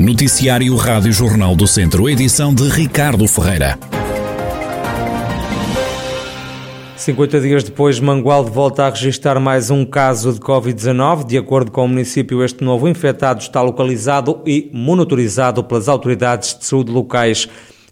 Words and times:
Noticiário 0.00 0.74
Rádio 0.76 1.12
Jornal 1.12 1.54
do 1.54 1.66
Centro, 1.66 2.08
edição 2.08 2.54
de 2.54 2.66
Ricardo 2.70 3.28
Ferreira. 3.28 3.78
50 6.96 7.40
dias 7.42 7.64
depois, 7.64 8.00
Mangualde 8.00 8.50
volta 8.50 8.86
a 8.86 8.88
registrar 8.88 9.38
mais 9.38 9.70
um 9.70 9.84
caso 9.84 10.32
de 10.32 10.40
Covid-19. 10.40 11.26
De 11.26 11.36
acordo 11.36 11.70
com 11.70 11.84
o 11.84 11.88
município, 11.88 12.42
este 12.42 12.64
novo 12.64 12.88
infectado 12.88 13.42
está 13.42 13.60
localizado 13.60 14.40
e 14.46 14.70
monitorizado 14.72 15.62
pelas 15.62 15.86
autoridades 15.86 16.58
de 16.58 16.64
saúde 16.64 16.90
locais. 16.90 17.46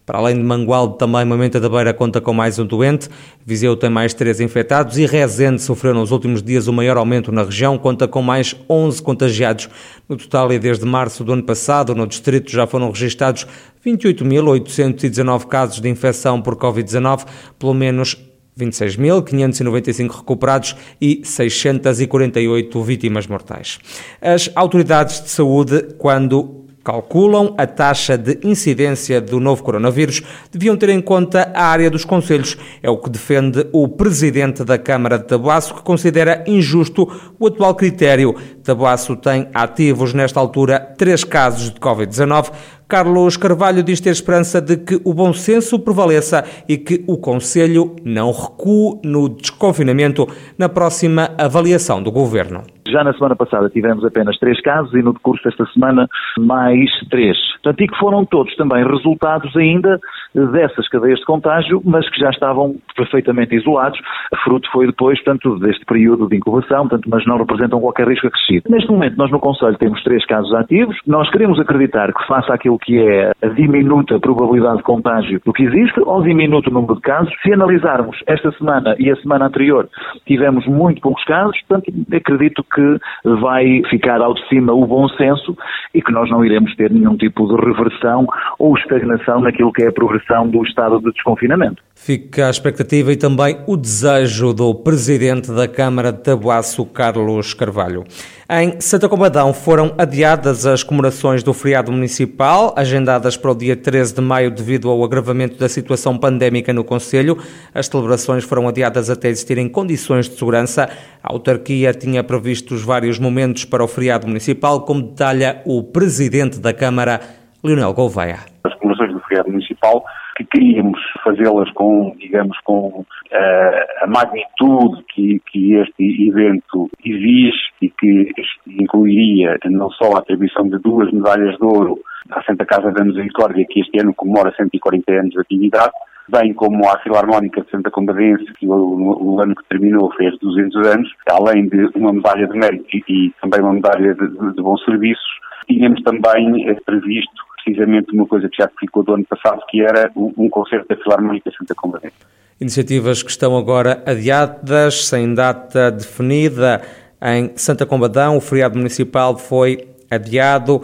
Para 0.09 0.21
além 0.21 0.37
de 0.37 0.43
Mangualde, 0.43 0.97
também 0.97 1.23
Mamenta 1.23 1.61
da 1.61 1.69
Beira 1.69 1.93
conta 1.93 2.19
com 2.19 2.33
mais 2.33 2.59
um 2.59 2.65
doente. 2.65 3.11
Viseu 3.45 3.77
tem 3.77 3.91
mais 3.91 4.15
três 4.15 4.41
infectados 4.41 4.97
e 4.97 5.05
Rezende 5.05 5.61
sofreu 5.61 5.93
nos 5.93 6.11
últimos 6.11 6.43
dias 6.43 6.67
o 6.67 6.73
maior 6.73 6.97
aumento 6.97 7.31
na 7.31 7.43
região, 7.43 7.77
conta 7.77 8.09
com 8.09 8.23
mais 8.23 8.57
11 8.71 9.03
contagiados. 9.03 9.69
No 10.09 10.17
total, 10.17 10.51
e 10.51 10.59
desde 10.59 10.87
março 10.87 11.23
do 11.23 11.35
ano 11.35 11.43
passado, 11.43 11.95
no 11.95 12.07
distrito 12.07 12.51
já 12.51 12.67
foram 12.67 12.91
registados 12.91 13.47
28.819 13.85 15.45
casos 15.45 15.79
de 15.79 15.91
infecção 15.91 16.41
por 16.41 16.57
Covid-19, 16.57 17.27
pelo 17.59 17.75
menos 17.75 18.17
26.595 18.59 20.11
recuperados 20.11 20.75
e 20.99 21.21
648 21.23 22.83
vítimas 22.83 23.27
mortais. 23.27 23.79
As 24.23 24.51
autoridades 24.55 25.23
de 25.23 25.29
saúde, 25.29 25.83
quando 25.99 26.58
calculam 26.89 27.53
a 27.59 27.67
taxa 27.67 28.17
de 28.17 28.39
incidência 28.43 29.21
do 29.21 29.39
novo 29.39 29.63
coronavírus, 29.63 30.23
deviam 30.51 30.75
ter 30.75 30.89
em 30.89 31.03
conta 31.03 31.53
a 31.55 31.67
área 31.67 31.91
dos 31.91 32.03
conselhos. 32.03 32.57
É 32.83 32.89
o 32.89 32.97
que 32.97 33.11
defende 33.11 33.67
o 33.73 33.87
presidente 33.87 34.65
da 34.65 34.79
Câmara 34.79 35.19
de 35.19 35.27
Tabuaço, 35.27 35.75
que 35.75 35.83
considera 35.83 36.43
injusto 36.47 37.07
o 37.39 37.47
atual 37.47 37.75
critério. 37.75 38.35
Tabuaço 38.65 39.15
tem 39.17 39.49
ativos, 39.53 40.15
nesta 40.15 40.41
altura, 40.41 40.81
três 40.97 41.25
casos 41.25 41.75
de 41.75 41.79
Covid-19. 41.79 42.53
Carlos 42.89 43.37
Carvalho 43.37 43.83
diz 43.83 44.01
ter 44.01 44.09
esperança 44.09 44.59
de 44.59 44.79
que 44.79 44.99
o 45.05 45.13
bom 45.13 45.35
senso 45.35 45.79
prevaleça 45.79 46.43
e 46.67 46.79
que 46.79 47.05
o 47.07 47.19
Conselho 47.19 47.97
não 48.03 48.33
recue 48.33 48.99
no 49.05 49.29
desconfinamento 49.29 50.27
na 50.57 50.71
próxima 50.71 51.35
avaliação 51.37 52.03
do 52.03 52.11
Governo. 52.11 52.63
Já 52.91 53.05
na 53.05 53.13
semana 53.13 53.37
passada 53.37 53.69
tivemos 53.71 54.05
apenas 54.05 54.39
três 54.39 54.61
casos 54.61 54.93
e 54.95 55.03
no 55.03 55.13
decurso 55.13 55.43
desta 55.45 55.67
semana 55.67 56.09
mais 56.39 56.91
três. 57.11 57.37
Portanto, 57.63 57.81
e 57.83 57.89
que 57.89 57.99
foram 57.99 58.25
todos 58.25 58.55
também 58.57 58.85
resultados 58.85 59.55
ainda 59.57 59.99
dessas 60.35 60.89
cadeias 60.89 61.19
de 61.19 61.25
contágio, 61.25 61.83
mas 61.85 62.09
que 62.11 62.21
já 62.21 62.31
estavam 62.31 62.77
perfeitamente 62.97 63.55
isolados. 63.55 63.99
Fruto 64.45 64.69
foi 64.71 64.87
depois, 64.87 65.23
portanto, 65.23 65.59
deste 65.59 65.85
período 65.85 66.29
de 66.29 66.37
incubação, 66.37 66.89
portanto, 66.89 67.09
mas 67.11 67.25
não 67.27 67.39
representam 67.39 67.81
qualquer 67.81 68.07
risco 68.09 68.27
acrescido. 68.27 68.71
Neste 68.71 68.91
momento, 68.91 69.17
nós 69.17 69.31
no 69.31 69.41
Conselho 69.41 69.77
temos 69.79 70.03
três 70.03 70.25
casos 70.27 70.53
ativos. 70.55 70.97
Nós 71.07 71.31
queremos 71.31 71.59
acreditar 71.59 72.13
que 72.13 72.27
faça 72.27 72.53
aquilo 72.55 72.79
que 72.79 72.99
é 72.99 73.33
a 73.43 73.49
diminuta 73.49 74.19
probabilidade 74.21 74.79
de 74.79 74.83
contágio 74.83 75.41
do 75.45 75.53
que 75.53 75.65
existe, 75.65 76.01
ou 76.01 76.23
diminuto 76.23 76.71
número 76.71 76.95
de 76.97 77.01
casos. 77.01 77.33
Se 77.43 77.53
analisarmos 77.53 78.17
esta 78.27 78.51
semana 78.53 78.95
e 78.99 79.11
a 79.11 79.17
semana 79.17 79.47
anterior, 79.47 79.89
tivemos 80.27 80.67
muito 80.67 81.01
poucos 81.01 81.25
casos, 81.25 81.59
portanto, 81.67 81.93
acredito 82.15 82.65
que 82.65 82.78
que 82.79 83.31
vai 83.41 83.83
ficar 83.91 84.21
ao 84.21 84.35
de 84.35 84.49
cima 84.49 84.73
o 84.73 84.87
bom 84.87 85.09
senso 85.11 85.57
e 85.93 86.01
que 86.01 86.13
nós 86.13 86.31
não 86.31 86.45
iremos 86.45 86.75
ter 86.77 86.93
nenhum 86.93 87.17
tipo 87.17 87.49
de 87.49 87.57
reversão 87.57 88.27
ou 88.59 88.77
estagnação 88.77 89.41
naquilo 89.41 89.73
que 89.73 89.83
é 89.83 89.89
a 89.89 89.93
progressão 89.93 90.49
do 90.49 90.63
estado 90.63 91.01
de 91.01 91.11
desconfinamento. 91.11 91.83
Fica 91.97 92.47
a 92.47 92.51
expectativa 92.51 93.13
e 93.13 93.17
também 93.17 93.59
o 93.67 93.77
desejo 93.77 94.53
do 94.53 94.73
Presidente 94.75 95.51
da 95.51 95.67
Câmara 95.67 96.13
de 96.13 96.23
Tabuaço, 96.23 96.87
Carlos 96.87 97.53
Carvalho. 97.55 98.05
Em 98.51 98.81
Santa 98.81 99.11
Combadão 99.11 99.53
foram 99.53 99.95
adiadas 99.99 100.65
as 100.65 100.83
comemorações 100.83 101.43
do 101.43 101.53
feriado 101.53 101.93
municipal, 101.93 102.73
agendadas 102.79 103.37
para 103.37 103.51
o 103.51 103.55
dia 103.55 103.77
13 103.77 104.15
de 104.15 104.21
maio 104.23 104.51
devido 104.51 104.89
ao 104.89 105.05
agravamento 105.05 105.59
da 105.59 105.69
situação 105.69 106.17
pandémica 106.17 106.73
no 106.73 106.83
Conselho. 106.83 107.37
As 107.75 107.89
celebrações 107.89 108.45
foram 108.45 108.67
adiadas 108.67 109.11
até 109.11 109.29
existirem 109.29 109.69
condições 109.69 110.31
de 110.31 110.39
segurança. 110.39 110.89
A 111.23 111.31
autarquia 111.31 111.93
tinha 111.93 112.25
previstos 112.25 112.83
vários 112.83 113.19
momentos 113.19 113.67
para 113.67 113.85
o 113.85 113.87
feriado 113.87 114.27
municipal, 114.27 114.81
como 114.81 115.03
detalha 115.03 115.61
o 115.67 115.83
Presidente 115.83 116.59
da 116.59 116.73
Câmara, 116.73 117.21
Leonel 117.63 117.93
Gouveia. 117.93 118.39
As 118.65 118.73
comemorações 118.77 119.13
do 119.13 119.21
feriado 119.29 119.51
municipal 119.51 120.03
queríamos 120.51 120.99
fazê-las 121.23 121.71
com, 121.73 122.15
digamos, 122.19 122.59
com 122.65 122.89
uh, 123.01 124.03
a 124.03 124.07
magnitude 124.07 125.05
que, 125.15 125.41
que 125.51 125.75
este 125.75 126.29
evento 126.29 126.91
exige 127.05 127.59
e 127.83 127.91
que 127.91 128.33
incluiria 128.67 129.59
não 129.67 129.91
só 129.91 130.17
a 130.17 130.19
atribuição 130.19 130.69
de 130.69 130.79
duas 130.79 131.11
medalhas 131.13 131.57
de 131.57 131.65
ouro 131.65 131.99
à 132.31 132.43
Santa 132.43 132.65
Casa 132.67 132.91
da 132.93 133.05
Misericórdia, 133.05 133.67
que 133.69 133.81
este 133.81 134.01
ano 134.01 134.15
comemora 134.15 134.55
140 134.57 135.13
anos 135.13 135.31
de 135.31 135.41
atividade, 135.41 135.93
bem 136.29 136.53
como 136.53 136.87
à 136.89 136.99
Filarmónica 136.99 137.63
de 137.63 137.71
Santa 137.71 137.91
Combadense, 137.91 138.45
que 138.59 138.67
o, 138.67 138.73
o, 138.73 139.41
ano 139.41 139.55
que 139.55 139.65
terminou 139.69 140.13
fez 140.13 140.39
200 140.39 140.87
anos, 140.87 141.11
além 141.31 141.69
de 141.69 141.91
uma 141.95 142.13
medalha 142.13 142.47
de 142.47 142.59
mérito 142.59 142.87
e, 142.93 143.03
e 143.09 143.33
também 143.41 143.61
uma 143.61 143.73
medalha 143.73 144.15
de, 144.15 144.29
de, 144.29 144.55
de 144.55 144.63
bons 144.63 144.85
serviços, 144.85 145.39
tínhamos 145.67 146.03
também 146.03 146.69
eh, 146.69 146.77
previsto 146.85 147.48
precisamente 147.69 148.13
uma 148.15 148.27
coisa 148.27 148.49
que 148.49 148.57
já 148.57 148.69
ficou 148.79 149.03
do 149.03 149.15
ano 149.15 149.25
passado, 149.25 149.61
que 149.69 149.83
era 149.83 150.11
um 150.17 150.49
concerto 150.49 150.89
da 150.89 150.97
Filarmónica 150.97 151.51
Santa 151.57 151.75
Combadense. 151.75 152.17
Iniciativas 152.61 153.23
que 153.23 153.31
estão 153.31 153.57
agora 153.57 154.03
adiadas, 154.05 155.07
sem 155.07 155.33
data 155.33 155.91
definida. 155.91 156.83
Em 157.23 157.53
Santa 157.57 157.87
Combadão, 157.87 158.37
o 158.37 158.41
feriado 158.41 158.77
municipal 158.77 159.37
foi 159.37 159.89
adiado 160.11 160.83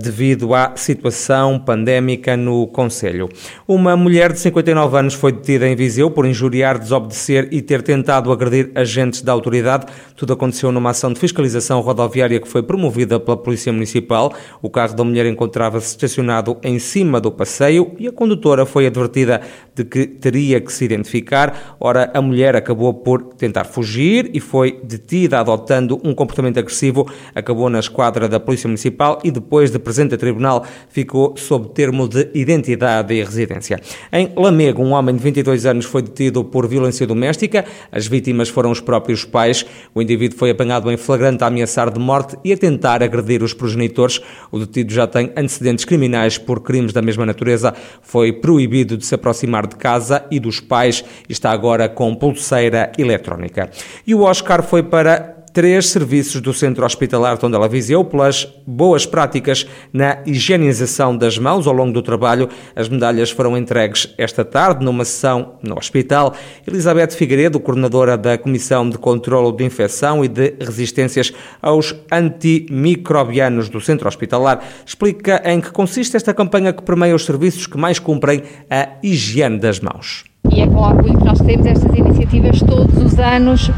devido 0.00 0.54
à 0.54 0.72
situação 0.76 1.58
pandémica 1.58 2.36
no 2.36 2.66
Conselho. 2.66 3.28
Uma 3.66 3.96
mulher 3.96 4.32
de 4.32 4.38
59 4.38 4.98
anos 4.98 5.14
foi 5.14 5.32
detida 5.32 5.66
em 5.66 5.74
Viseu 5.74 6.10
por 6.10 6.26
injuriar, 6.26 6.78
desobedecer 6.78 7.48
e 7.50 7.62
ter 7.62 7.82
tentado 7.82 8.30
agredir 8.30 8.70
agentes 8.74 9.22
da 9.22 9.32
autoridade. 9.32 9.86
Tudo 10.16 10.34
aconteceu 10.34 10.70
numa 10.70 10.90
ação 10.90 11.12
de 11.12 11.18
fiscalização 11.18 11.80
rodoviária 11.80 12.38
que 12.38 12.48
foi 12.48 12.62
promovida 12.62 13.18
pela 13.18 13.36
Polícia 13.36 13.72
Municipal. 13.72 14.34
O 14.60 14.68
carro 14.68 14.94
da 14.94 15.02
mulher 15.02 15.24
encontrava-se 15.26 15.88
estacionado 15.88 16.58
em 16.62 16.78
cima 16.78 17.20
do 17.20 17.32
passeio 17.32 17.92
e 17.98 18.06
a 18.06 18.12
condutora 18.12 18.66
foi 18.66 18.86
advertida 18.86 19.40
de 19.74 19.84
que 19.84 20.06
teria 20.06 20.60
que 20.60 20.72
se 20.72 20.84
identificar. 20.84 21.76
Ora, 21.80 22.10
a 22.12 22.20
mulher 22.20 22.54
acabou 22.54 22.92
por 22.92 23.34
tentar 23.34 23.64
fugir 23.64 24.30
e 24.34 24.40
foi 24.40 24.78
detida 24.84 25.40
adotando 25.40 26.00
um 26.04 26.14
comportamento 26.14 26.58
agressivo. 26.58 27.10
Acabou 27.34 27.70
na 27.70 27.78
esquadra 27.78 28.28
da 28.28 28.38
Polícia 28.38 28.68
Municipal 28.68 29.18
e 29.24 29.30
depois 29.30 29.53
depois 29.54 29.70
de 29.70 29.78
presente 29.78 30.16
a 30.16 30.18
tribunal, 30.18 30.66
ficou 30.88 31.36
sob 31.36 31.68
termo 31.68 32.08
de 32.08 32.28
identidade 32.34 33.14
e 33.14 33.22
residência. 33.22 33.80
Em 34.12 34.32
Lamego, 34.36 34.82
um 34.82 34.90
homem 34.90 35.14
de 35.14 35.22
22 35.22 35.64
anos 35.64 35.84
foi 35.84 36.02
detido 36.02 36.42
por 36.42 36.66
violência 36.66 37.06
doméstica. 37.06 37.64
As 37.92 38.08
vítimas 38.08 38.48
foram 38.48 38.72
os 38.72 38.80
próprios 38.80 39.24
pais. 39.24 39.64
O 39.94 40.02
indivíduo 40.02 40.36
foi 40.36 40.50
apanhado 40.50 40.90
em 40.90 40.96
flagrante 40.96 41.44
a 41.44 41.46
ameaçar 41.46 41.88
de 41.88 42.00
morte 42.00 42.36
e 42.44 42.52
a 42.52 42.56
tentar 42.56 43.00
agredir 43.00 43.44
os 43.44 43.54
progenitores. 43.54 44.20
O 44.50 44.58
detido 44.58 44.92
já 44.92 45.06
tem 45.06 45.30
antecedentes 45.36 45.84
criminais 45.84 46.36
por 46.36 46.60
crimes 46.60 46.92
da 46.92 47.00
mesma 47.00 47.24
natureza. 47.24 47.72
Foi 48.02 48.32
proibido 48.32 48.96
de 48.96 49.06
se 49.06 49.14
aproximar 49.14 49.68
de 49.68 49.76
casa 49.76 50.24
e 50.32 50.40
dos 50.40 50.58
pais 50.58 51.04
está 51.28 51.52
agora 51.52 51.88
com 51.88 52.12
pulseira 52.16 52.90
eletrónica. 52.98 53.70
E 54.04 54.16
o 54.16 54.22
Oscar 54.22 54.64
foi 54.64 54.82
para 54.82 55.33
três 55.54 55.90
serviços 55.90 56.40
do 56.40 56.52
Centro 56.52 56.84
Hospitalar 56.84 57.38
Tondela 57.38 57.68
Viseu 57.68 58.04
pelas 58.04 58.44
boas 58.66 59.06
práticas 59.06 59.64
na 59.92 60.18
higienização 60.26 61.16
das 61.16 61.38
mãos 61.38 61.68
ao 61.68 61.72
longo 61.72 61.92
do 61.92 62.02
trabalho. 62.02 62.48
As 62.74 62.88
medalhas 62.88 63.30
foram 63.30 63.56
entregues 63.56 64.12
esta 64.18 64.44
tarde 64.44 64.84
numa 64.84 65.04
sessão 65.04 65.52
no 65.62 65.78
hospital. 65.78 66.34
Elizabeth 66.66 67.12
Figueiredo, 67.12 67.60
coordenadora 67.60 68.18
da 68.18 68.36
Comissão 68.36 68.90
de 68.90 68.98
Controlo 68.98 69.52
de 69.52 69.64
Infecção 69.64 70.24
e 70.24 70.28
de 70.28 70.56
Resistências 70.58 71.32
aos 71.62 71.94
Antimicrobianos 72.10 73.68
do 73.68 73.80
Centro 73.80 74.08
Hospitalar, 74.08 74.60
explica 74.84 75.40
em 75.44 75.60
que 75.60 75.70
consiste 75.70 76.16
esta 76.16 76.34
campanha 76.34 76.72
que 76.72 76.82
permeia 76.82 77.14
os 77.14 77.24
serviços 77.24 77.68
que 77.68 77.78
mais 77.78 78.00
cumprem 78.00 78.42
a 78.68 78.88
higiene 79.04 79.60
das 79.60 79.78
mãos. 79.78 80.24
E 80.50 80.60
é 80.60 80.66
com 80.66 80.78
orgulho 80.78 81.16
que 81.16 81.24
nós 81.24 81.40
temos 81.40 81.64
estas 81.64 81.96
iniciativas 81.96 82.58
todos 82.60 82.96
os 83.00 83.18
anos 83.20 83.70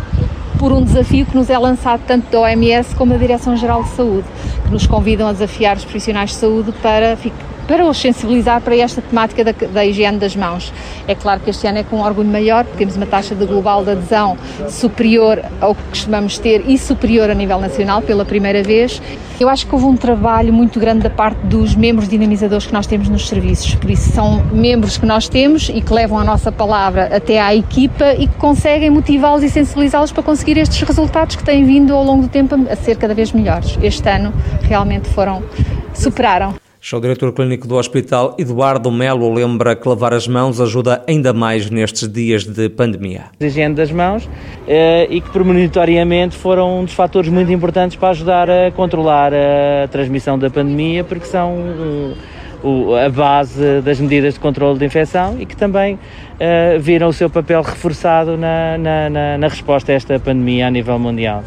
por 0.58 0.72
um 0.72 0.82
desafio 0.82 1.26
que 1.26 1.34
nos 1.34 1.50
é 1.50 1.58
lançado 1.58 2.02
tanto 2.06 2.30
da 2.30 2.40
OMS 2.40 2.94
como 2.96 3.12
da 3.12 3.18
Direção-Geral 3.18 3.82
de 3.82 3.90
Saúde, 3.90 4.26
que 4.64 4.70
nos 4.70 4.86
convidam 4.86 5.28
a 5.28 5.32
desafiar 5.32 5.76
os 5.76 5.84
profissionais 5.84 6.30
de 6.30 6.36
saúde 6.36 6.72
para 6.82 7.16
para 7.66 7.84
os 7.84 7.98
sensibilizar 7.98 8.60
para 8.60 8.76
esta 8.76 9.02
temática 9.02 9.44
da, 9.44 9.52
da, 9.52 9.84
higiene 9.84 10.18
das 10.18 10.36
mãos. 10.36 10.72
É 11.06 11.14
claro 11.14 11.40
que 11.40 11.50
este 11.50 11.66
ano 11.66 11.78
é 11.78 11.82
com 11.82 11.96
um 11.96 12.04
orgulho 12.04 12.28
maior, 12.28 12.64
porque 12.64 12.78
temos 12.78 12.96
uma 12.96 13.06
taxa 13.06 13.34
de 13.34 13.44
global 13.44 13.84
de 13.84 13.90
adesão 13.92 14.36
superior 14.68 15.42
ao 15.60 15.74
que 15.74 15.82
costumamos 15.84 16.38
ter 16.38 16.64
e 16.68 16.78
superior 16.78 17.30
a 17.30 17.34
nível 17.34 17.58
nacional 17.60 18.02
pela 18.02 18.24
primeira 18.24 18.62
vez. 18.62 19.00
Eu 19.38 19.48
acho 19.48 19.66
que 19.66 19.74
houve 19.74 19.84
um 19.84 19.96
trabalho 19.96 20.52
muito 20.52 20.80
grande 20.80 21.00
da 21.00 21.10
parte 21.10 21.38
dos 21.44 21.74
membros 21.74 22.08
dinamizadores 22.08 22.66
que 22.66 22.72
nós 22.72 22.86
temos 22.86 23.08
nos 23.08 23.28
serviços, 23.28 23.74
por 23.74 23.90
isso 23.90 24.10
são 24.10 24.42
membros 24.46 24.96
que 24.96 25.04
nós 25.04 25.28
temos 25.28 25.68
e 25.68 25.82
que 25.82 25.92
levam 25.92 26.18
a 26.18 26.24
nossa 26.24 26.50
palavra 26.50 27.14
até 27.14 27.38
à 27.40 27.54
equipa 27.54 28.14
e 28.14 28.26
que 28.26 28.34
conseguem 28.36 28.88
motivá-los 28.88 29.42
e 29.42 29.50
sensibilizá-los 29.50 30.10
para 30.10 30.22
conseguir 30.22 30.56
estes 30.56 30.80
resultados 30.80 31.36
que 31.36 31.44
têm 31.44 31.64
vindo 31.64 31.94
ao 31.94 32.02
longo 32.02 32.22
do 32.22 32.28
tempo 32.28 32.54
a 32.70 32.76
ser 32.76 32.96
cada 32.96 33.14
vez 33.14 33.32
melhores. 33.32 33.78
Este 33.82 34.08
ano 34.08 34.32
realmente 34.62 35.08
foram 35.10 35.42
superaram. 35.92 36.65
Já 36.88 36.98
o 36.98 37.00
diretor 37.00 37.32
clínico 37.32 37.66
do 37.66 37.74
hospital, 37.74 38.36
Eduardo 38.38 38.92
Melo, 38.92 39.34
lembra 39.34 39.74
que 39.74 39.88
lavar 39.88 40.14
as 40.14 40.28
mãos 40.28 40.60
ajuda 40.60 41.02
ainda 41.08 41.32
mais 41.32 41.68
nestes 41.68 42.08
dias 42.08 42.44
de 42.44 42.68
pandemia. 42.68 43.24
A 43.40 43.44
higiene 43.44 43.74
das 43.74 43.90
mãos 43.90 44.28
eh, 44.68 45.08
e 45.10 45.20
que 45.20 45.28
premonitoriamente 45.30 46.36
foram 46.36 46.78
um 46.78 46.84
dos 46.84 46.94
fatores 46.94 47.28
muito 47.28 47.50
importantes 47.50 47.96
para 47.96 48.10
ajudar 48.10 48.48
a 48.48 48.70
controlar 48.70 49.32
a 49.34 49.88
transmissão 49.88 50.38
da 50.38 50.48
pandemia, 50.48 51.02
porque 51.02 51.26
são 51.26 51.56
a 53.04 53.08
base 53.08 53.80
das 53.80 53.98
medidas 53.98 54.34
de 54.34 54.40
controle 54.40 54.78
de 54.78 54.84
infecção 54.84 55.40
e 55.40 55.44
que 55.44 55.56
também 55.56 55.94
uh, 55.94 56.78
viram 56.78 57.08
o 57.08 57.12
seu 57.12 57.28
papel 57.28 57.62
reforçado 57.62 58.36
na, 58.36 58.78
na, 58.78 59.38
na 59.38 59.48
resposta 59.48 59.90
a 59.90 59.96
esta 59.96 60.20
pandemia 60.20 60.68
a 60.68 60.70
nível 60.70 60.96
mundial. 61.00 61.42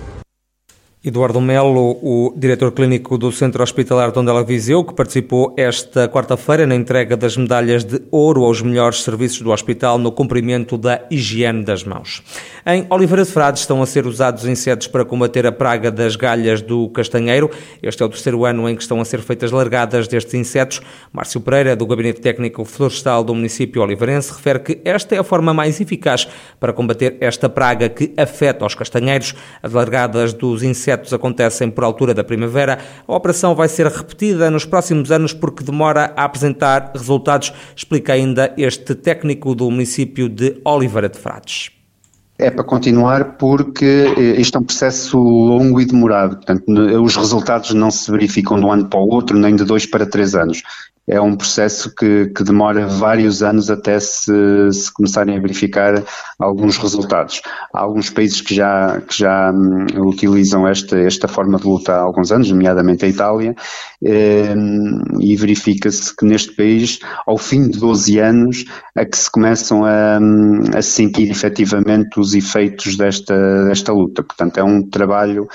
Eduardo 1.02 1.40
Melo, 1.40 1.98
o 2.02 2.34
diretor 2.36 2.74
clínico 2.74 3.18
do 3.18 3.32
Centro 3.32 3.64
Hospitalar 3.64 4.12
Tondela 4.12 4.44
Viseu, 4.44 4.84
que 4.84 4.94
participou 4.94 5.54
esta 5.56 6.10
quarta-feira 6.10 6.68
na 6.68 6.76
entrega 6.76 7.16
das 7.16 7.38
medalhas 7.38 7.86
de 7.86 8.02
ouro 8.12 8.44
aos 8.44 8.62
melhores 8.62 9.02
serviços 9.02 9.40
do 9.40 9.50
hospital 9.50 9.98
no 9.98 10.12
cumprimento 10.12 10.78
da 10.78 11.02
higiene 11.10 11.64
das 11.64 11.86
mãos. 11.86 12.22
Em 12.66 12.86
Oliveira 12.90 13.24
de 13.24 13.32
Frades 13.32 13.62
estão 13.62 13.82
a 13.82 13.86
ser 13.86 14.06
usados 14.06 14.46
insetos 14.46 14.88
para 14.88 15.06
combater 15.06 15.48
a 15.48 15.54
praga 15.54 15.90
das 15.90 16.18
galhas 16.18 16.62
do 16.62 16.90
castanheiro. 16.90 17.50
Este 17.82 18.04
é 18.04 18.06
o 18.06 18.10
terceiro 18.10 18.44
ano 18.44 18.68
em 18.68 18.76
que 18.76 18.82
estão 18.82 19.00
a 19.00 19.06
ser 19.06 19.22
feitas 19.22 19.52
largadas 19.52 20.06
destes 20.06 20.34
insetos. 20.34 20.82
Márcio 21.14 21.40
Pereira, 21.40 21.78
do 21.78 21.88
Gabinete 21.88 22.20
Técnico 22.20 22.66
Florestal 22.66 23.24
do 23.24 23.34
município 23.34 23.82
oliveirense, 23.82 24.34
refere 24.34 24.60
que 24.60 24.82
esta 24.84 25.16
é 25.16 25.20
a 25.20 25.24
forma 25.24 25.54
mais 25.54 25.80
eficaz 25.80 26.28
para 26.60 26.74
combater 26.74 27.16
esta 27.22 27.48
praga 27.48 27.88
que 27.88 28.14
afeta 28.18 28.66
os 28.66 28.76
castanheiros. 28.76 29.34
As 29.64 29.72
largadas 29.72 30.34
dos 30.34 30.62
insetos 30.62 30.90
insetos 31.00 31.14
acontecem 31.14 31.70
por 31.70 31.84
altura 31.84 32.14
da 32.14 32.24
primavera. 32.24 32.80
A 33.08 33.16
operação 33.16 33.56
vai 33.56 33.68
ser 33.68 33.88
repetida 33.88 34.52
nos 34.52 34.66
próximos 34.66 35.12
anos 35.12 35.34
porque 35.34 35.64
demora 35.64 36.14
a 36.16 36.26
apresentar 36.26 36.92
resultados, 36.94 37.54
explica 37.76 38.14
ainda 38.14 38.54
este 38.58 38.94
técnico 38.96 39.56
do 39.56 39.70
município 39.72 40.28
de 40.28 40.60
Oliveira 40.66 41.10
de 41.10 41.18
Frades. 41.18 41.72
É 42.38 42.50
para 42.50 42.64
continuar 42.64 43.38
porque 43.38 44.14
isto 44.38 44.58
é 44.58 44.62
um 44.62 44.64
processo 44.64 45.18
longo 45.18 45.82
e 45.82 45.86
demorado. 45.86 46.38
Portanto, 46.38 46.64
os 47.04 47.18
resultados 47.18 47.74
não 47.74 47.92
se 47.92 48.10
verificam 48.10 48.58
de 48.58 48.66
um 48.66 48.72
ano 48.72 48.88
para 48.88 48.98
o 48.98 49.10
outro, 49.10 49.38
nem 49.38 49.58
de 49.58 49.66
dois 49.66 49.86
para 49.86 50.06
três 50.06 50.36
anos 50.36 50.64
é 51.10 51.20
um 51.20 51.36
processo 51.36 51.94
que, 51.96 52.28
que 52.28 52.44
demora 52.44 52.86
vários 52.86 53.42
anos 53.42 53.72
até 53.72 54.00
se, 54.00 54.72
se, 54.72 54.94
começarem 54.94 55.36
a 55.36 55.42
verificar 55.42 56.04
alguns 56.38 56.78
resultados. 56.78 57.42
Há 57.74 57.82
alguns 57.82 58.12
países 58.12 58.42
que 58.42 58.54
já, 58.54 59.02
que 59.02 59.18
já 59.18 59.52
um, 59.52 60.08
utilizam 60.08 60.68
esta, 60.68 61.00
esta 61.00 61.28
forma 61.28 61.58
de 61.58 61.66
luta 61.66 61.94
há 61.94 62.02
alguns 62.02 62.32
anos, 62.32 62.52
nomeadamente 62.52 63.06
a 63.06 63.08
Itália, 63.08 63.56
um, 64.04 65.20
e 65.20 65.36
verifica-se 65.36 66.16
que 66.16 66.26
neste 66.26 66.56
país, 66.56 67.00
ao 67.26 67.40
fim 67.40 67.68
de 67.68 67.80
12 67.80 68.20
anos, 68.20 68.66
é 68.96 69.04
que 69.04 69.18
se 69.18 69.32
começam 69.32 69.84
a, 69.86 70.20
hum, 70.22 70.62
a 70.76 70.82
sentir 70.84 71.32
efetivamente 71.32 72.20
os 72.20 72.36
efeitos 72.36 72.96
desta, 72.96 73.66
desta 73.66 73.92
luta. 73.92 74.22
Portanto, 74.22 74.60
é 74.60 74.64
um 74.64 74.88
trabalho 74.88 75.48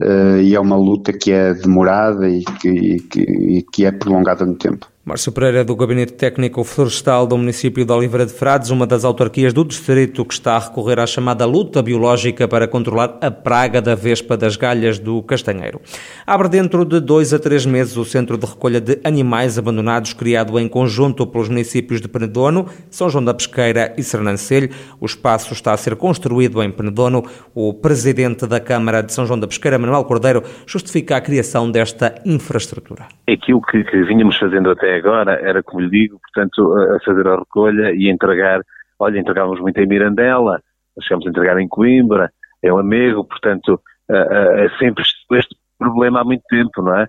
uh, 0.00 0.40
e 0.40 0.54
é 0.54 0.60
uma 0.60 0.76
luta 0.76 1.12
que 1.12 1.30
é 1.30 1.52
demorada 1.52 2.26
e 2.30 2.42
que, 2.44 2.68
e 2.68 3.00
que, 3.00 3.20
e 3.20 3.62
que 3.62 3.84
é 3.84 3.92
prolongada 3.92 4.46
no 4.46 4.54
tempo. 4.54 4.86
Márcio 5.04 5.32
Pereira, 5.32 5.64
do 5.64 5.74
Gabinete 5.74 6.12
Técnico 6.12 6.62
Florestal 6.62 7.26
do 7.26 7.36
município 7.36 7.84
de 7.84 7.92
Oliveira 7.92 8.24
de 8.24 8.32
Frades, 8.32 8.70
uma 8.70 8.86
das 8.86 9.04
autarquias 9.04 9.52
do 9.52 9.64
distrito 9.64 10.24
que 10.24 10.32
está 10.32 10.54
a 10.54 10.60
recorrer 10.60 11.00
à 11.00 11.06
chamada 11.08 11.44
luta 11.44 11.82
biológica 11.82 12.46
para 12.46 12.68
controlar 12.68 13.18
a 13.20 13.28
praga 13.28 13.82
da 13.82 13.96
vespa 13.96 14.36
das 14.36 14.54
galhas 14.54 15.00
do 15.00 15.20
castanheiro. 15.24 15.80
Abre 16.24 16.48
dentro 16.48 16.84
de 16.84 17.00
dois 17.00 17.34
a 17.34 17.40
três 17.40 17.66
meses 17.66 17.96
o 17.96 18.04
Centro 18.04 18.38
de 18.38 18.46
Recolha 18.46 18.80
de 18.80 19.00
Animais 19.02 19.58
Abandonados, 19.58 20.12
criado 20.12 20.56
em 20.56 20.68
conjunto 20.68 21.26
pelos 21.26 21.48
municípios 21.48 22.00
de 22.00 22.06
Penedono, 22.06 22.68
São 22.88 23.10
João 23.10 23.24
da 23.24 23.34
Pesqueira 23.34 23.92
e 23.98 24.04
Sernancelho. 24.04 24.70
O 25.00 25.06
espaço 25.06 25.52
está 25.52 25.72
a 25.72 25.76
ser 25.76 25.96
construído 25.96 26.62
em 26.62 26.70
Penedono. 26.70 27.24
O 27.52 27.74
presidente 27.74 28.46
da 28.46 28.60
Câmara 28.60 29.02
de 29.02 29.12
São 29.12 29.26
João 29.26 29.40
da 29.40 29.48
Pesqueira, 29.48 29.80
Manuel 29.80 30.04
Cordeiro, 30.04 30.44
justifica 30.64 31.16
a 31.16 31.20
criação 31.20 31.68
desta 31.68 32.14
infraestrutura. 32.24 33.08
Aquilo 33.28 33.60
que, 33.62 33.82
que 33.82 34.04
vínhamos 34.04 34.36
fazendo 34.36 34.70
até 34.70 34.91
agora 34.92 35.40
era, 35.40 35.62
como 35.62 35.80
lhe 35.80 35.90
digo, 35.90 36.18
portanto, 36.20 36.72
a 36.94 37.00
fazer 37.04 37.26
a 37.26 37.36
recolha 37.36 37.92
e 37.92 38.08
entregar, 38.08 38.60
olha, 38.98 39.18
entregávamos 39.18 39.60
muito 39.60 39.78
em 39.78 39.86
Mirandela, 39.86 40.60
chegamos 41.00 41.26
a 41.26 41.30
entregar 41.30 41.58
em 41.58 41.68
Coimbra, 41.68 42.30
em 42.62 42.70
Lamego, 42.70 43.24
portanto, 43.24 43.80
é 44.08 44.68
sempre 44.78 45.02
este 45.02 45.56
problema 45.78 46.20
há 46.20 46.24
muito 46.24 46.42
tempo, 46.48 46.82
não 46.82 46.96
é? 46.96 47.06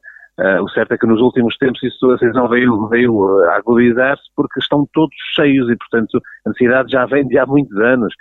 O 0.61 0.69
certo 0.69 0.93
é 0.93 0.97
que 0.97 1.05
nos 1.05 1.21
últimos 1.21 1.57
tempos 1.57 1.83
isso, 1.83 2.09
a 2.11 2.17
situação 2.17 2.47
veio, 2.47 2.87
veio 2.87 3.43
agudizar-se 3.51 4.23
porque 4.35 4.59
estão 4.59 4.87
todos 4.91 5.15
cheios 5.35 5.69
e, 5.69 5.75
portanto, 5.75 6.19
a 6.45 6.49
necessidade 6.49 6.91
já 6.91 7.05
vem 7.05 7.27
de 7.27 7.37
há 7.37 7.45
muitos 7.45 7.77
anos. 7.77 8.13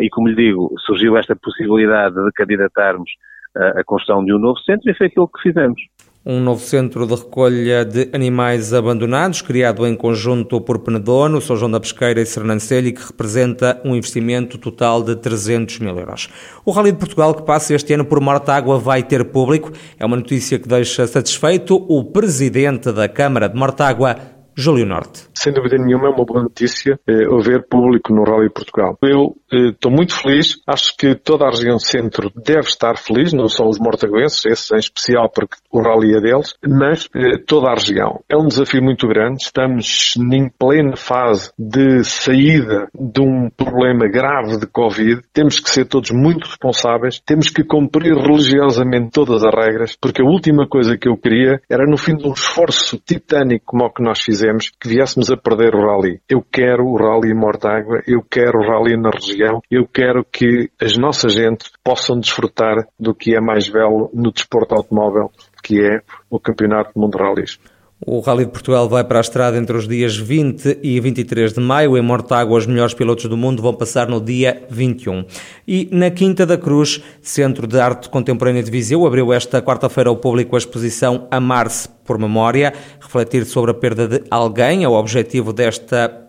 E, 0.00 0.08
como 0.10 0.28
lhe 0.28 0.34
digo, 0.34 0.72
surgiu 0.84 1.16
esta 1.16 1.36
possibilidade 1.36 2.14
de 2.14 2.32
candidatarmos 2.32 3.10
a 3.56 3.84
construção 3.84 4.24
de 4.24 4.34
um 4.34 4.38
novo 4.38 4.58
centro 4.60 4.90
e 4.90 4.94
foi 4.94 5.06
aquilo 5.06 5.28
que 5.28 5.42
fizemos 5.42 5.80
um 6.26 6.40
novo 6.40 6.64
centro 6.64 7.06
de 7.06 7.14
recolha 7.14 7.84
de 7.84 8.08
animais 8.12 8.72
abandonados, 8.72 9.42
criado 9.42 9.86
em 9.86 9.94
conjunto 9.94 10.58
por 10.60 10.78
Penedono, 10.78 11.40
São 11.40 11.54
João 11.54 11.70
da 11.70 11.78
Pesqueira 11.78 12.20
e 12.20 12.24
Sernancelho, 12.24 12.94
que 12.94 13.04
representa 13.04 13.80
um 13.84 13.94
investimento 13.94 14.56
total 14.56 15.02
de 15.02 15.16
300 15.16 15.80
mil 15.80 15.98
euros. 15.98 16.30
O 16.64 16.70
Rally 16.70 16.92
de 16.92 16.98
Portugal, 16.98 17.34
que 17.34 17.42
passa 17.42 17.74
este 17.74 17.92
ano 17.92 18.06
por 18.06 18.20
Mortágua, 18.20 18.78
vai 18.78 19.02
ter 19.02 19.24
público. 19.26 19.70
É 19.98 20.06
uma 20.06 20.16
notícia 20.16 20.58
que 20.58 20.66
deixa 20.66 21.06
satisfeito 21.06 21.76
o 21.88 22.02
presidente 22.04 22.90
da 22.90 23.06
Câmara 23.06 23.48
de 23.48 23.56
Mortágua, 23.56 24.16
Júlio 24.56 24.86
Norte. 24.86 25.33
Sem 25.44 25.52
dúvida 25.52 25.76
nenhuma 25.76 26.06
é 26.06 26.10
uma 26.10 26.24
boa 26.24 26.42
notícia 26.42 26.98
eh, 27.06 27.26
haver 27.30 27.68
público 27.68 28.14
no 28.14 28.24
Rally 28.24 28.48
Portugal. 28.48 28.96
Eu 29.02 29.36
eh, 29.52 29.72
estou 29.72 29.92
muito 29.92 30.14
feliz, 30.14 30.56
acho 30.66 30.96
que 30.96 31.14
toda 31.14 31.44
a 31.44 31.50
região 31.50 31.78
centro 31.78 32.32
deve 32.34 32.66
estar 32.66 32.96
feliz, 32.96 33.34
não 33.34 33.46
são 33.46 33.68
os 33.68 33.78
mortaguenses, 33.78 34.46
esses 34.46 34.72
em 34.72 34.78
especial 34.78 35.28
porque 35.28 35.56
o 35.70 35.82
Rally 35.82 36.16
é 36.16 36.20
deles, 36.22 36.54
mas 36.66 37.10
eh, 37.14 37.36
toda 37.46 37.68
a 37.68 37.74
região. 37.74 38.20
É 38.26 38.38
um 38.38 38.46
desafio 38.46 38.82
muito 38.82 39.06
grande, 39.06 39.42
estamos 39.42 40.14
em 40.16 40.48
plena 40.48 40.96
fase 40.96 41.52
de 41.58 42.02
saída 42.04 42.88
de 42.98 43.20
um 43.20 43.50
problema 43.54 44.08
grave 44.08 44.56
de 44.56 44.66
Covid, 44.66 45.20
temos 45.30 45.60
que 45.60 45.68
ser 45.68 45.84
todos 45.84 46.10
muito 46.10 46.46
responsáveis, 46.46 47.20
temos 47.20 47.50
que 47.50 47.62
cumprir 47.64 48.14
religiosamente 48.14 49.10
todas 49.10 49.44
as 49.44 49.54
regras, 49.54 49.94
porque 49.94 50.22
a 50.22 50.24
última 50.24 50.66
coisa 50.66 50.96
que 50.96 51.06
eu 51.06 51.18
queria 51.18 51.60
era 51.68 51.84
no 51.84 51.98
fim 51.98 52.16
de 52.16 52.26
um 52.26 52.32
esforço 52.32 52.98
titânico 52.98 53.66
como 53.66 53.84
o 53.84 53.90
que 53.90 54.02
nós 54.02 54.22
fizemos 54.22 54.70
que 54.80 54.88
viéssemos 54.88 55.30
a 55.30 55.33
perder 55.36 55.74
o 55.74 55.80
rally. 55.80 56.20
Eu 56.28 56.42
quero 56.42 56.84
o 56.84 56.96
rally 56.96 57.30
em 57.30 57.34
Mortágua, 57.34 58.02
eu 58.06 58.22
quero 58.22 58.58
o 58.58 58.66
rally 58.66 58.96
na 58.96 59.10
região, 59.10 59.60
eu 59.70 59.86
quero 59.86 60.24
que 60.24 60.70
as 60.80 60.96
nossas 60.96 61.32
gentes 61.34 61.70
possam 61.82 62.18
desfrutar 62.18 62.86
do 62.98 63.14
que 63.14 63.34
é 63.34 63.40
mais 63.40 63.68
belo 63.68 64.10
no 64.12 64.32
desporto 64.32 64.74
automóvel, 64.74 65.30
que 65.62 65.80
é 65.80 66.00
o 66.30 66.38
Campeonato 66.38 66.92
Mundo 66.96 67.16
de 67.16 67.22
Rallys. 67.22 67.58
O 68.06 68.20
Rally 68.20 68.44
de 68.44 68.50
Portugal 68.50 68.86
vai 68.86 69.02
para 69.02 69.18
a 69.18 69.22
estrada 69.22 69.56
entre 69.56 69.74
os 69.74 69.88
dias 69.88 70.14
20 70.14 70.80
e 70.82 71.00
23 71.00 71.54
de 71.54 71.60
maio. 71.60 71.96
Em 71.96 72.02
Mortágua, 72.02 72.58
os 72.58 72.66
melhores 72.66 72.92
pilotos 72.92 73.24
do 73.24 73.36
mundo 73.36 73.62
vão 73.62 73.72
passar 73.72 74.08
no 74.08 74.20
dia 74.20 74.62
21. 74.68 75.24
E 75.66 75.88
na 75.90 76.10
Quinta 76.10 76.44
da 76.44 76.58
Cruz, 76.58 77.02
Centro 77.22 77.66
de 77.66 77.80
Arte 77.80 78.10
Contemporânea 78.10 78.62
de 78.62 78.70
Viseu, 78.70 79.06
abriu 79.06 79.32
esta 79.32 79.62
quarta-feira 79.62 80.10
ao 80.10 80.16
público 80.16 80.54
a 80.54 80.58
exposição 80.58 81.26
Amar-se 81.30 81.88
por 82.04 82.18
Memória, 82.18 82.74
refletir 83.00 83.46
sobre 83.46 83.70
a 83.70 83.74
perda 83.74 84.06
de 84.06 84.22
alguém 84.30 84.84
é 84.84 84.88
o 84.88 84.92
objetivo 84.92 85.50
desta 85.50 86.24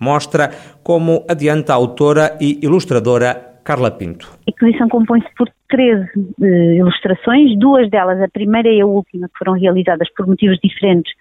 mostra, 0.00 0.50
como 0.82 1.24
adianta 1.28 1.72
a 1.72 1.76
autora 1.76 2.36
e 2.40 2.58
ilustradora 2.60 3.49
Carla 3.64 3.90
Pinto. 3.90 4.28
A 4.46 4.50
exposição 4.50 4.88
compõe-se 4.88 5.28
por 5.36 5.48
13 5.68 6.02
uh, 6.02 6.44
eh, 6.44 6.74
ilustrações, 6.76 7.58
duas 7.58 7.88
delas, 7.90 8.20
a 8.20 8.28
primeira 8.28 8.68
e 8.68 8.80
a 8.80 8.86
última, 8.86 9.28
que 9.28 9.38
foram 9.38 9.52
realizadas 9.52 10.08
por 10.14 10.26
motivos 10.26 10.58
diferentes, 10.62 11.12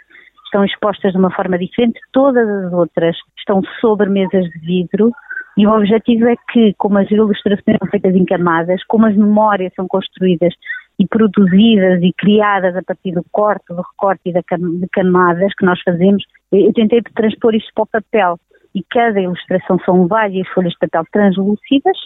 estão 0.45 0.65
expostas 0.65 1.11
de 1.11 1.17
uma 1.17 1.31
forma 1.31 1.57
diferente, 1.57 1.99
todas 2.11 2.47
as 2.47 2.73
outras 2.73 3.15
estão 3.37 3.61
sobre 3.79 4.09
mesas 4.09 4.45
de 4.45 4.59
vidro 4.59 5.11
e 5.57 5.67
o 5.67 5.75
objetivo 5.75 6.27
é 6.27 6.35
que, 6.51 6.73
como 6.77 6.97
as 6.97 7.09
ilustrações 7.11 7.77
são 7.77 7.89
feitas 7.89 8.15
em 8.15 8.25
camadas, 8.25 8.83
como 8.85 9.05
as 9.05 9.15
memórias 9.15 9.73
são 9.75 9.87
construídas 9.87 10.53
e 10.97 11.07
produzidas 11.07 12.01
e 12.01 12.13
criadas 12.13 12.75
a 12.75 12.81
partir 12.81 13.11
do 13.11 13.23
corte, 13.31 13.65
do 13.69 13.81
recorte 13.81 14.21
e 14.25 14.33
de 14.33 14.87
camadas 14.91 15.53
que 15.55 15.65
nós 15.65 15.79
fazemos, 15.81 16.23
eu 16.51 16.73
tentei 16.73 17.01
transpor 17.13 17.53
isto 17.55 17.71
para 17.73 17.83
o 17.83 17.87
papel 17.87 18.39
e 18.73 18.83
cada 18.89 19.19
ilustração 19.19 19.79
são 19.85 20.07
várias 20.07 20.47
folhas 20.49 20.73
de 20.73 20.79
papel 20.79 21.03
translúcidas 21.11 21.97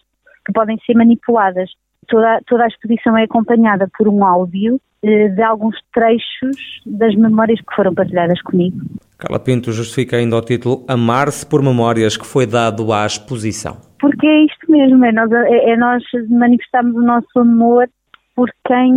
que 0.45 0.53
podem 0.53 0.77
ser 0.85 0.95
manipuladas. 0.95 1.69
Toda, 2.07 2.41
toda 2.45 2.65
a 2.65 2.67
exposição 2.67 3.17
é 3.17 3.23
acompanhada 3.23 3.88
por 3.97 4.07
um 4.07 4.25
áudio 4.25 4.79
eh, 5.01 5.29
de 5.29 5.41
alguns 5.41 5.77
trechos 5.93 6.57
das 6.85 7.15
memórias 7.15 7.59
que 7.59 7.75
foram 7.75 7.93
partilhadas 7.93 8.41
comigo. 8.41 8.77
Carla 9.17 9.39
Pinto 9.39 9.71
justifica 9.71 10.17
ainda 10.17 10.38
o 10.38 10.41
título 10.41 10.83
Amar-se 10.88 11.45
por 11.45 11.62
Memórias 11.62 12.17
que 12.17 12.25
foi 12.25 12.45
dado 12.45 12.91
à 12.91 13.05
exposição. 13.05 13.77
Porque 14.00 14.27
é 14.27 14.45
isto 14.45 14.69
mesmo, 14.69 15.03
é 15.05 15.12
nós, 15.12 15.31
é, 15.31 15.71
é 15.71 15.77
nós 15.77 16.03
manifestarmos 16.29 16.95
o 16.95 17.01
nosso 17.01 17.39
amor 17.39 17.89
por 18.35 18.50
quem 18.67 18.91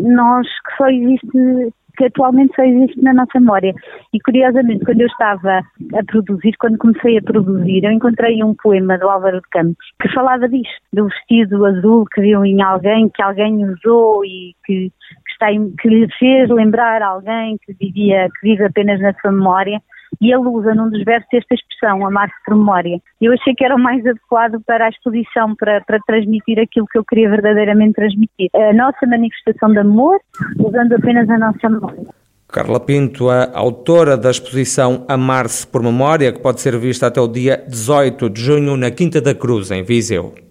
nós, 0.00 0.46
que 0.46 0.76
só 0.76 0.88
existe 0.88 1.72
que 1.96 2.04
atualmente 2.04 2.54
só 2.54 2.62
existe 2.62 3.00
na 3.02 3.12
nossa 3.12 3.40
memória. 3.40 3.74
E 4.12 4.20
curiosamente, 4.20 4.84
quando 4.84 5.00
eu 5.00 5.06
estava 5.06 5.58
a 5.58 6.04
produzir, 6.06 6.52
quando 6.58 6.78
comecei 6.78 7.18
a 7.18 7.22
produzir, 7.22 7.84
eu 7.84 7.90
encontrei 7.90 8.42
um 8.42 8.54
poema 8.54 8.98
do 8.98 9.08
Álvaro 9.08 9.40
de 9.40 9.48
Campos 9.50 9.86
que 10.00 10.12
falava 10.12 10.48
disto, 10.48 10.74
do 10.92 11.06
vestido 11.06 11.64
azul 11.64 12.04
que 12.12 12.20
viu 12.20 12.44
em 12.44 12.62
alguém, 12.62 13.08
que 13.08 13.22
alguém 13.22 13.64
usou 13.64 14.24
e 14.24 14.54
que, 14.64 14.90
que, 14.90 15.32
está, 15.32 15.46
que 15.80 15.88
lhe 15.88 16.08
fez 16.18 16.48
lembrar 16.50 17.02
alguém 17.02 17.58
que 17.64 17.72
vivia, 17.74 18.28
que 18.28 18.48
vive 18.48 18.64
apenas 18.64 19.00
na 19.00 19.12
sua 19.14 19.32
memória 19.32 19.80
e 20.20 20.32
ele 20.32 20.48
usa 20.48 20.74
num 20.74 20.88
dos 20.88 21.04
versos 21.04 21.28
esta 21.32 21.54
expressão, 21.54 22.06
amar-se 22.06 22.34
por 22.44 22.56
memória. 22.56 23.00
Eu 23.20 23.32
achei 23.32 23.54
que 23.54 23.64
era 23.64 23.74
o 23.74 23.78
mais 23.78 24.04
adequado 24.06 24.60
para 24.66 24.86
a 24.86 24.88
exposição, 24.88 25.54
para, 25.56 25.80
para 25.82 25.98
transmitir 26.06 26.58
aquilo 26.58 26.86
que 26.86 26.98
eu 26.98 27.04
queria 27.04 27.28
verdadeiramente 27.28 27.94
transmitir. 27.94 28.50
A 28.54 28.72
nossa 28.72 29.06
manifestação 29.06 29.72
de 29.72 29.78
amor, 29.78 30.18
usando 30.58 30.94
apenas 30.94 31.28
a 31.28 31.38
nossa 31.38 31.68
memória. 31.68 32.06
Carla 32.48 32.78
Pinto, 32.78 33.28
a 33.28 33.50
autora 33.54 34.16
da 34.16 34.30
exposição 34.30 35.04
Amar-se 35.08 35.66
por 35.66 35.82
Memória, 35.82 36.32
que 36.32 36.40
pode 36.40 36.60
ser 36.60 36.78
vista 36.78 37.08
até 37.08 37.20
o 37.20 37.26
dia 37.26 37.62
18 37.68 38.30
de 38.30 38.40
junho 38.40 38.76
na 38.76 38.90
Quinta 38.90 39.20
da 39.20 39.34
Cruz, 39.34 39.70
em 39.70 39.82
Viseu. 39.82 40.45